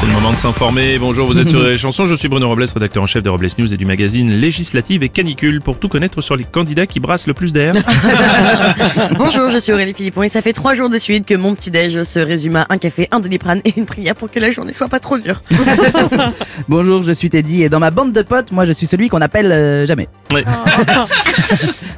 C'est 0.00 0.06
le 0.06 0.12
moment 0.12 0.32
de 0.32 0.36
s'informer. 0.36 0.98
Bonjour, 0.98 1.26
vous 1.26 1.38
êtes 1.38 1.50
sur 1.50 1.62
les 1.64 1.76
chansons. 1.76 2.06
Je 2.06 2.14
suis 2.14 2.28
Bruno 2.28 2.48
Robles, 2.48 2.64
rédacteur 2.72 3.02
en 3.02 3.06
chef 3.06 3.22
de 3.22 3.28
Robles 3.28 3.48
News 3.58 3.74
et 3.74 3.76
du 3.76 3.84
magazine 3.84 4.30
Législative 4.30 5.02
et 5.02 5.10
Canicule 5.10 5.60
pour 5.60 5.78
tout 5.78 5.88
connaître 5.88 6.22
sur 6.22 6.36
les 6.36 6.44
candidats 6.44 6.86
qui 6.86 7.00
brassent 7.00 7.26
le 7.26 7.34
plus 7.34 7.52
d'air. 7.52 7.74
Bonjour, 9.18 9.50
je 9.50 9.58
suis 9.58 9.72
Aurélie 9.72 9.92
Philippon 9.92 10.22
et 10.22 10.30
ça 10.30 10.40
fait 10.40 10.54
trois 10.54 10.74
jours 10.74 10.88
de 10.88 10.98
suite 10.98 11.26
que 11.26 11.34
mon 11.34 11.54
petit-déj 11.54 12.02
se 12.04 12.18
résume 12.18 12.56
à 12.56 12.66
un 12.70 12.78
café, 12.78 13.08
un 13.10 13.20
doliprane 13.20 13.60
et 13.66 13.74
une 13.76 13.84
prière 13.84 14.14
pour 14.14 14.30
que 14.30 14.40
la 14.40 14.50
journée 14.50 14.72
soit 14.72 14.88
pas 14.88 15.00
trop 15.00 15.18
dure. 15.18 15.42
Bonjour, 16.68 17.02
je 17.02 17.12
suis 17.12 17.28
Teddy 17.28 17.64
et 17.64 17.68
dans 17.68 17.80
ma 17.80 17.90
bande 17.90 18.12
de 18.14 18.22
potes, 18.22 18.52
moi 18.52 18.64
je 18.64 18.72
suis 18.72 18.86
celui 18.86 19.08
qu'on 19.10 19.20
appelle 19.20 19.52
euh, 19.52 19.86
jamais. 19.86 20.08
Ouais. 20.32 20.44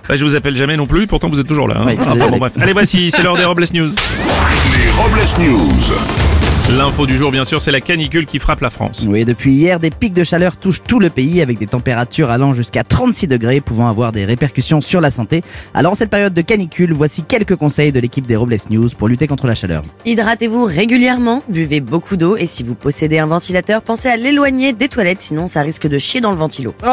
Bah, 0.08 0.16
je 0.16 0.24
vous 0.24 0.34
appelle 0.34 0.56
jamais 0.56 0.76
non 0.76 0.86
plus, 0.86 1.06
pourtant 1.06 1.28
vous 1.28 1.38
êtes 1.38 1.46
toujours 1.46 1.68
là. 1.68 1.76
hein. 1.86 1.94
Désolé. 2.14 2.38
bref. 2.38 2.52
Allez, 2.60 2.72
voici, 2.72 3.12
c'est 3.14 3.22
l'heure 3.22 3.36
des 3.36 3.44
Robles 3.44 3.66
News. 3.72 3.90
Les 3.90 4.90
Robles 4.90 5.20
News. 5.38 6.31
L'info 6.70 7.06
du 7.06 7.16
jour, 7.16 7.30
bien 7.32 7.44
sûr, 7.44 7.60
c'est 7.60 7.72
la 7.72 7.80
canicule 7.80 8.24
qui 8.24 8.38
frappe 8.38 8.60
la 8.60 8.70
France. 8.70 9.04
Oui, 9.06 9.24
depuis 9.24 9.52
hier, 9.52 9.78
des 9.78 9.90
pics 9.90 10.14
de 10.14 10.24
chaleur 10.24 10.56
touchent 10.56 10.82
tout 10.82 11.00
le 11.00 11.10
pays 11.10 11.42
avec 11.42 11.58
des 11.58 11.66
températures 11.66 12.30
allant 12.30 12.54
jusqu'à 12.54 12.84
36 12.84 13.26
degrés, 13.26 13.60
pouvant 13.60 13.88
avoir 13.88 14.12
des 14.12 14.24
répercussions 14.24 14.80
sur 14.80 15.00
la 15.00 15.10
santé. 15.10 15.42
Alors 15.74 15.92
en 15.92 15.94
cette 15.94 16.08
période 16.08 16.32
de 16.32 16.40
canicule, 16.40 16.92
voici 16.92 17.24
quelques 17.24 17.56
conseils 17.56 17.92
de 17.92 18.00
l'équipe 18.00 18.26
des 18.26 18.36
Robles 18.36 18.56
News 18.70 18.88
pour 18.96 19.08
lutter 19.08 19.26
contre 19.26 19.46
la 19.46 19.54
chaleur. 19.54 19.82
Hydratez-vous 20.06 20.64
régulièrement, 20.64 21.42
buvez 21.48 21.80
beaucoup 21.80 22.16
d'eau 22.16 22.36
et 22.36 22.46
si 22.46 22.62
vous 22.62 22.74
possédez 22.74 23.18
un 23.18 23.26
ventilateur, 23.26 23.82
pensez 23.82 24.08
à 24.08 24.16
l'éloigner 24.16 24.72
des 24.72 24.88
toilettes, 24.88 25.20
sinon 25.20 25.48
ça 25.48 25.62
risque 25.62 25.88
de 25.88 25.98
chier 25.98 26.20
dans 26.20 26.30
le 26.30 26.38
ventilo. 26.38 26.74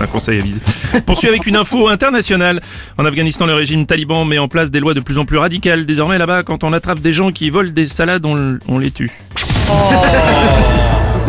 Un 0.00 0.06
conseil 0.06 0.40
avisé. 0.40 0.60
Poursuit 1.06 1.28
avec 1.28 1.46
une 1.46 1.56
info 1.56 1.88
internationale. 1.88 2.60
En 2.96 3.04
Afghanistan, 3.04 3.46
le 3.46 3.54
régime 3.54 3.86
taliban 3.86 4.24
met 4.24 4.38
en 4.38 4.48
place 4.48 4.70
des 4.70 4.80
lois 4.80 4.94
de 4.94 5.00
plus 5.00 5.18
en 5.18 5.24
plus 5.24 5.38
radicales. 5.38 5.86
Désormais, 5.86 6.18
là-bas, 6.18 6.42
quand 6.42 6.64
on 6.64 6.72
attrape 6.72 6.97
des 7.00 7.12
gens 7.12 7.32
qui 7.32 7.50
volent 7.50 7.70
des 7.70 7.86
salades, 7.86 8.24
on, 8.26 8.58
on 8.68 8.78
les 8.78 8.90
tue. 8.90 9.10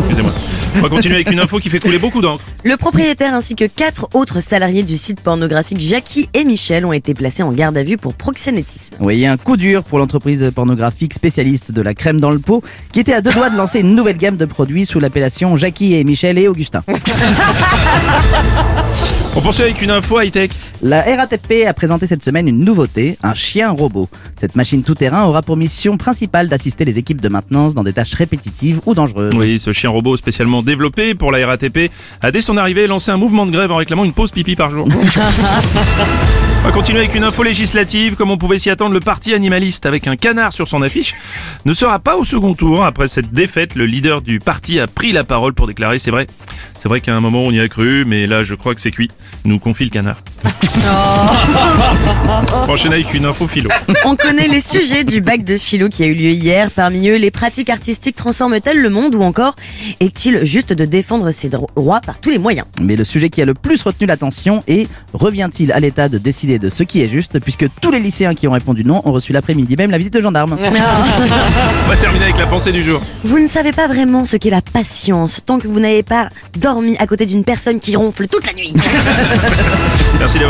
Excusez-moi. 0.00 0.32
On 0.76 0.82
va 0.82 0.88
continuer 0.88 1.16
avec 1.16 1.30
une 1.30 1.40
info 1.40 1.58
qui 1.58 1.68
fait 1.68 1.80
couler 1.80 1.98
beaucoup 1.98 2.20
d'encre. 2.20 2.44
Le 2.64 2.76
propriétaire 2.76 3.34
ainsi 3.34 3.56
que 3.56 3.64
quatre 3.64 4.08
autres 4.14 4.40
salariés 4.40 4.84
du 4.84 4.96
site 4.96 5.20
pornographique 5.20 5.80
Jackie 5.80 6.28
et 6.32 6.44
Michel 6.44 6.86
ont 6.86 6.92
été 6.92 7.12
placés 7.12 7.42
en 7.42 7.52
garde 7.52 7.76
à 7.76 7.82
vue 7.82 7.96
pour 7.96 8.14
proxénétisme. 8.14 8.94
Vous 8.98 9.02
voyez 9.02 9.26
un 9.26 9.36
coup 9.36 9.56
dur 9.56 9.82
pour 9.82 9.98
l'entreprise 9.98 10.50
pornographique 10.54 11.12
spécialiste 11.12 11.72
de 11.72 11.82
la 11.82 11.94
crème 11.94 12.20
dans 12.20 12.30
le 12.30 12.38
pot, 12.38 12.62
qui 12.92 13.00
était 13.00 13.14
à 13.14 13.20
deux 13.20 13.32
doigts 13.32 13.50
de 13.50 13.56
lancer 13.56 13.80
une 13.80 13.96
nouvelle 13.96 14.18
gamme 14.18 14.36
de 14.36 14.44
produits 14.44 14.86
sous 14.86 15.00
l'appellation 15.00 15.56
Jackie 15.56 15.94
et 15.94 16.04
Michel 16.04 16.38
et 16.38 16.46
Augustin. 16.46 16.84
On 19.40 19.42
poursuit 19.42 19.62
avec 19.62 19.80
une 19.80 19.90
info 19.90 20.20
high-tech. 20.20 20.50
La 20.82 21.00
RATP 21.00 21.66
a 21.66 21.72
présenté 21.72 22.06
cette 22.06 22.22
semaine 22.22 22.46
une 22.46 22.62
nouveauté, 22.62 23.16
un 23.22 23.32
chien 23.32 23.70
robot. 23.70 24.06
Cette 24.36 24.54
machine 24.54 24.82
tout-terrain 24.82 25.24
aura 25.24 25.40
pour 25.40 25.56
mission 25.56 25.96
principale 25.96 26.50
d'assister 26.50 26.84
les 26.84 26.98
équipes 26.98 27.22
de 27.22 27.28
maintenance 27.30 27.74
dans 27.74 27.82
des 27.82 27.94
tâches 27.94 28.12
répétitives 28.12 28.82
ou 28.84 28.92
dangereuses. 28.92 29.32
Oui, 29.34 29.58
ce 29.58 29.72
chien 29.72 29.88
robot 29.88 30.18
spécialement 30.18 30.60
développé 30.62 31.14
pour 31.14 31.32
la 31.32 31.46
RATP 31.46 31.90
a 32.20 32.30
dès 32.30 32.42
son 32.42 32.58
arrivée 32.58 32.86
lancé 32.86 33.12
un 33.12 33.16
mouvement 33.16 33.46
de 33.46 33.52
grève 33.52 33.72
en 33.72 33.76
réclamant 33.76 34.04
une 34.04 34.12
pause 34.12 34.30
pipi 34.30 34.56
par 34.56 34.68
jour. 34.68 34.86
On 36.62 36.64
va 36.64 36.72
continuer 36.72 36.98
avec 36.98 37.14
une 37.14 37.24
info 37.24 37.42
législative. 37.42 38.16
Comme 38.16 38.30
on 38.30 38.36
pouvait 38.36 38.58
s'y 38.58 38.68
attendre, 38.68 38.92
le 38.92 39.00
parti 39.00 39.32
animaliste 39.32 39.86
avec 39.86 40.06
un 40.06 40.16
canard 40.16 40.52
sur 40.52 40.68
son 40.68 40.82
affiche 40.82 41.14
ne 41.64 41.72
sera 41.72 41.98
pas 41.98 42.16
au 42.16 42.24
second 42.26 42.52
tour. 42.52 42.84
Après 42.84 43.08
cette 43.08 43.32
défaite, 43.32 43.76
le 43.76 43.86
leader 43.86 44.20
du 44.20 44.40
parti 44.40 44.78
a 44.78 44.86
pris 44.86 45.12
la 45.12 45.24
parole 45.24 45.54
pour 45.54 45.66
déclarer 45.66 45.98
c'est 45.98 46.10
vrai. 46.10 46.26
C'est 46.78 46.88
vrai 46.88 47.00
qu'à 47.00 47.16
un 47.16 47.20
moment 47.20 47.42
on 47.44 47.50
y 47.50 47.60
a 47.60 47.68
cru, 47.68 48.04
mais 48.04 48.26
là 48.26 48.44
je 48.44 48.54
crois 48.54 48.74
que 48.74 48.80
c'est 48.82 48.90
cuit. 48.90 49.08
Nous 49.46 49.58
confie 49.58 49.84
le 49.84 49.90
canard. 49.90 50.22
On 52.62 52.66
va 52.66 52.72
enchaîner 52.72 52.96
avec 52.96 53.14
une 53.14 53.24
info 53.24 53.48
philo. 53.48 53.70
On 54.04 54.16
connaît 54.16 54.48
les 54.48 54.60
sujets 54.60 55.04
du 55.04 55.20
bac 55.20 55.44
de 55.44 55.56
philo 55.58 55.88
qui 55.88 56.02
a 56.04 56.06
eu 56.06 56.14
lieu 56.14 56.30
hier. 56.30 56.70
Parmi 56.70 57.08
eux, 57.08 57.16
les 57.16 57.30
pratiques 57.30 57.70
artistiques 57.70 58.16
transforment-elles 58.16 58.80
le 58.80 58.90
monde 58.90 59.14
ou 59.14 59.22
encore 59.22 59.56
est-il 60.00 60.44
juste 60.44 60.72
de 60.72 60.84
défendre 60.84 61.30
ses 61.30 61.48
droits 61.48 62.00
par 62.00 62.20
tous 62.20 62.30
les 62.30 62.38
moyens? 62.38 62.66
Mais 62.80 62.96
le 62.96 63.04
sujet 63.04 63.30
qui 63.30 63.40
a 63.42 63.44
le 63.44 63.54
plus 63.54 63.82
retenu 63.82 64.06
l'attention 64.06 64.62
est 64.68 64.88
revient-il 65.12 65.72
à 65.72 65.80
l'État 65.80 66.08
de 66.08 66.18
décider 66.18 66.58
de 66.58 66.68
ce 66.68 66.82
qui 66.82 67.00
est 67.02 67.08
juste? 67.08 67.40
Puisque 67.40 67.66
tous 67.80 67.90
les 67.90 68.00
lycéens 68.00 68.34
qui 68.34 68.46
ont 68.46 68.52
répondu 68.52 68.84
non 68.84 69.02
ont 69.04 69.12
reçu 69.12 69.32
l'après-midi 69.32 69.76
même 69.76 69.90
la 69.90 69.98
visite 69.98 70.12
de 70.12 70.20
gendarmes. 70.20 70.56
On 70.60 71.88
va 71.88 71.96
terminer 71.96 72.24
avec 72.24 72.38
la 72.38 72.46
pensée 72.46 72.72
du 72.72 72.84
jour. 72.84 73.00
Vous 73.24 73.38
ne 73.38 73.48
savez 73.48 73.72
pas 73.72 73.88
vraiment 73.88 74.24
ce 74.24 74.36
qu'est 74.36 74.50
la 74.50 74.62
patience 74.62 75.40
tant 75.44 75.58
que 75.58 75.68
vous 75.68 75.80
n'avez 75.80 76.02
pas 76.02 76.28
dormi 76.56 76.96
à 76.98 77.06
côté 77.06 77.26
d'une 77.26 77.44
personne 77.44 77.80
qui 77.80 77.96
ronfle 77.96 78.26
toute 78.26 78.46
la 78.46 78.52
nuit. 78.52 78.74
Merci 80.18 80.38
d'avoir 80.38 80.49